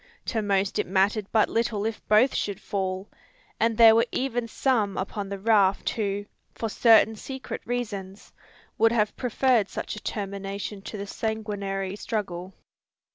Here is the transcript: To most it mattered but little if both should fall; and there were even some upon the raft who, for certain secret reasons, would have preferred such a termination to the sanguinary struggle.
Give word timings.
To 0.33 0.41
most 0.41 0.79
it 0.79 0.87
mattered 0.87 1.27
but 1.31 1.47
little 1.47 1.85
if 1.85 2.01
both 2.07 2.33
should 2.33 2.59
fall; 2.59 3.07
and 3.59 3.77
there 3.77 3.93
were 3.93 4.07
even 4.11 4.47
some 4.47 4.97
upon 4.97 5.29
the 5.29 5.37
raft 5.37 5.91
who, 5.91 6.25
for 6.55 6.69
certain 6.69 7.15
secret 7.15 7.61
reasons, 7.65 8.33
would 8.79 8.91
have 8.93 9.15
preferred 9.15 9.69
such 9.69 9.95
a 9.95 10.01
termination 10.01 10.81
to 10.81 10.97
the 10.97 11.05
sanguinary 11.05 11.95
struggle. 11.95 12.55